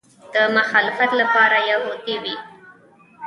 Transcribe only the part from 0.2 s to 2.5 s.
د مخالفت لپاره یهودي وي.